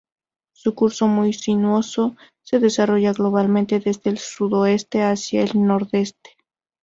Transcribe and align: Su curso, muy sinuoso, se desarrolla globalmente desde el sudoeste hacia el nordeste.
Su 0.55 0.73
curso, 0.73 1.05
muy 1.07 1.31
sinuoso, 1.31 2.15
se 2.41 2.57
desarrolla 2.57 3.13
globalmente 3.13 3.79
desde 3.79 4.09
el 4.09 4.17
sudoeste 4.17 5.03
hacia 5.03 5.43
el 5.43 5.63
nordeste. 5.63 6.31